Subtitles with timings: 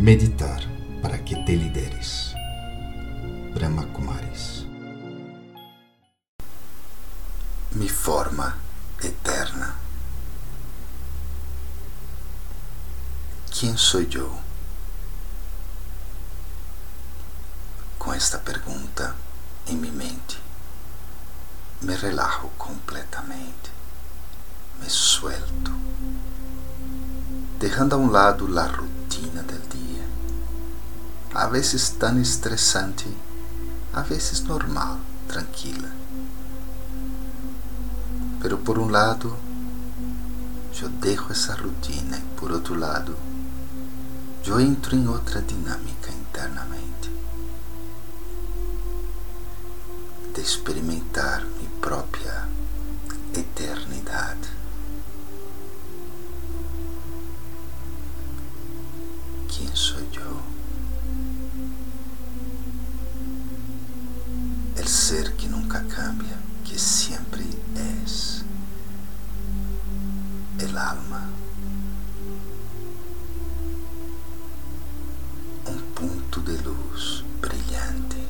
[0.00, 0.62] Meditar
[1.02, 2.32] para que te lideres.
[3.52, 4.64] Brahma Kumaris.
[7.72, 8.56] Mi forma
[9.04, 9.76] eterna.
[13.50, 14.38] Quem sou eu?
[17.98, 19.14] Com esta pergunta
[19.66, 20.40] em minha mente,
[21.82, 23.70] me relajo completamente,
[24.80, 25.72] me suelto,
[27.58, 28.99] deixando a um lado a rotina
[31.34, 33.08] a vezes tão estressante,
[33.92, 34.98] a vezes normal,
[35.28, 35.90] tranquila.
[38.40, 39.36] Pero por um lado,
[40.82, 43.16] eu deixo essa rotina e por outro lado,
[44.44, 47.10] eu entro em outra dinâmica internamente
[50.34, 52.48] de experimentar minha própria
[53.34, 54.48] eternidade.
[59.48, 60.59] Quem sou eu?
[64.80, 67.44] El ser que nunca cambia, que sempre
[67.76, 68.42] és.
[70.58, 71.28] El alma.
[75.66, 78.26] Um ponto de luz brilhante.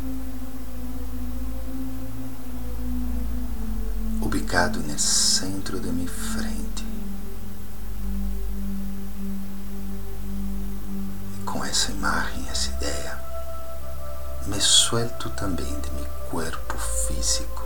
[4.21, 6.85] Ubicado no centro de minha frente.
[11.39, 13.20] E com essa imagem, essa ideia,
[14.47, 17.65] me suelto também de meu corpo físico.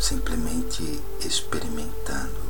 [0.00, 2.40] Simplesmente experimentando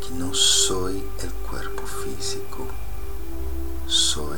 [0.00, 2.68] que não sou o corpo físico,
[3.88, 4.36] sou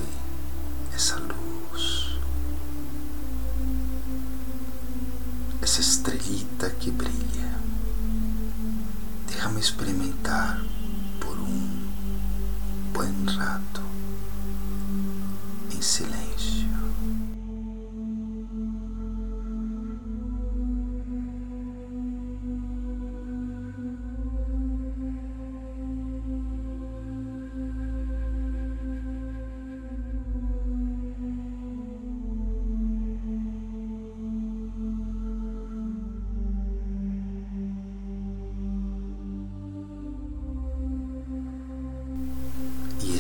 [0.95, 2.19] essa luz,
[5.61, 7.59] essa estrelita que brilha.
[9.27, 10.63] Déjame experimentar
[13.05, 13.83] buen rato
[15.73, 16.24] en silencio.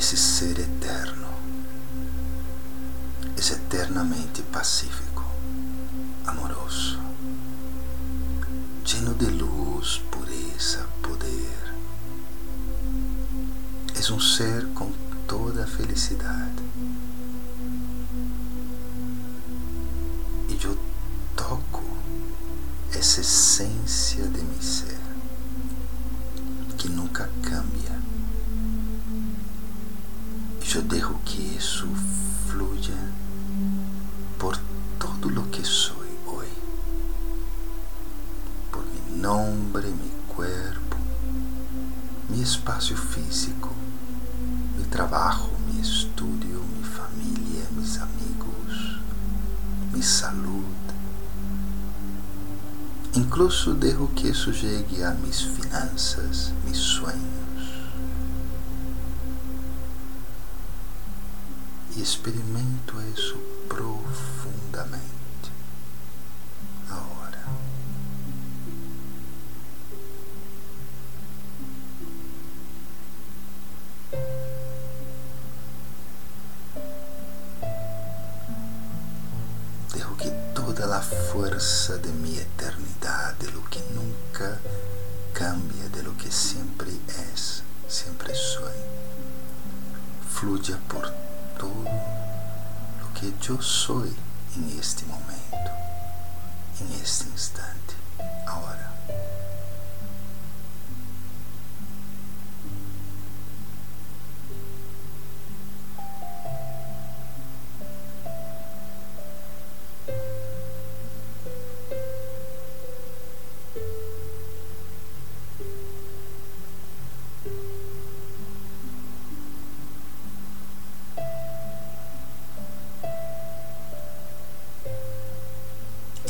[0.04, 1.28] Esse ser eterno,
[3.38, 5.24] é eternamente pacífico,
[6.26, 7.00] amoroso,
[8.84, 11.74] lleno de luz, pureza, poder.
[13.94, 14.92] É um ser com
[15.26, 16.62] toda a felicidade.
[20.50, 20.78] E eu
[21.34, 21.82] toco
[22.92, 25.00] essa essência de meu ser,
[26.76, 27.94] que nunca cambia.
[30.72, 31.86] Eu deixo que isso
[32.48, 32.96] fluya
[34.38, 34.56] por
[34.98, 36.48] todo lo que soy hoy,
[38.72, 40.96] por mi nombre, mi cuerpo,
[42.28, 43.70] mi espaço físico,
[44.76, 48.98] mi trabajo, mi estudio, mi familia, mis amigos,
[49.92, 50.64] mi salud.
[53.14, 57.43] Incluso dejo que isso chegue a mis finanças, mis sueños.
[61.96, 63.36] E experimento isso
[63.68, 65.02] profundamente.
[66.88, 67.44] Agora.
[79.92, 84.60] Dejo que toda a força de minha eternidade, de lo que nunca
[85.32, 87.00] cambia, de lo que sempre
[87.32, 88.68] és, sempre sou,
[90.28, 91.23] fluya por
[91.64, 91.84] todo
[93.00, 94.14] lo que yo soy
[94.56, 95.70] en este momento,
[96.80, 97.93] en este instante,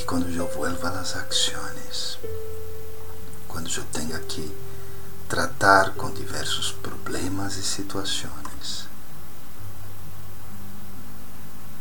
[0.06, 2.18] Quando eu vuelvo às ações,
[3.48, 4.54] quando eu tenho que
[5.28, 8.86] tratar com diversos problemas e situações,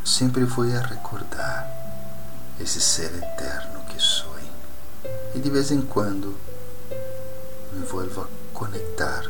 [0.05, 1.67] sempre vou a recordar
[2.59, 4.33] esse ser eterno que sou.
[5.35, 6.37] E de vez em quando
[7.71, 9.23] me vuelvo a conectar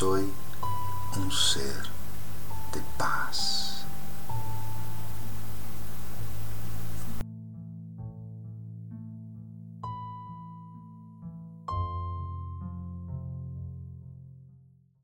[0.00, 1.82] Sou um ser
[2.72, 3.59] de paz.